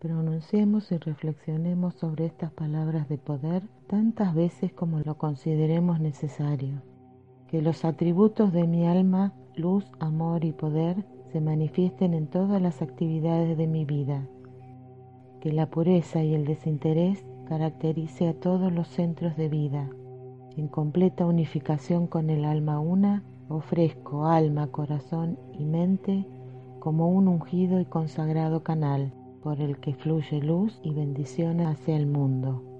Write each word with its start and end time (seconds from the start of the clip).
Pronunciemos 0.00 0.90
y 0.92 0.96
reflexionemos 0.96 1.92
sobre 1.92 2.24
estas 2.24 2.50
palabras 2.52 3.06
de 3.10 3.18
poder 3.18 3.64
tantas 3.86 4.34
veces 4.34 4.72
como 4.72 4.98
lo 5.00 5.18
consideremos 5.18 6.00
necesario. 6.00 6.80
Que 7.48 7.60
los 7.60 7.84
atributos 7.84 8.50
de 8.54 8.66
mi 8.66 8.86
alma, 8.86 9.34
luz, 9.56 9.84
amor 10.00 10.46
y 10.46 10.52
poder, 10.52 11.04
se 11.30 11.42
manifiesten 11.42 12.14
en 12.14 12.28
todas 12.28 12.62
las 12.62 12.80
actividades 12.80 13.58
de 13.58 13.66
mi 13.66 13.84
vida. 13.84 14.26
Que 15.42 15.52
la 15.52 15.66
pureza 15.66 16.24
y 16.24 16.34
el 16.34 16.46
desinterés 16.46 17.22
caracterice 17.46 18.26
a 18.26 18.32
todos 18.32 18.72
los 18.72 18.88
centros 18.88 19.36
de 19.36 19.50
vida. 19.50 19.90
En 20.56 20.68
completa 20.68 21.26
unificación 21.26 22.06
con 22.06 22.30
el 22.30 22.46
alma 22.46 22.80
una, 22.80 23.22
ofrezco 23.50 24.24
alma, 24.24 24.68
corazón 24.68 25.38
y 25.52 25.66
mente 25.66 26.24
como 26.78 27.10
un 27.10 27.28
ungido 27.28 27.80
y 27.80 27.84
consagrado 27.84 28.62
canal 28.62 29.12
por 29.42 29.60
el 29.60 29.78
que 29.78 29.94
fluye 29.94 30.40
luz 30.40 30.78
y 30.82 30.92
bendición 30.92 31.60
hacia 31.60 31.96
el 31.96 32.06
mundo. 32.06 32.79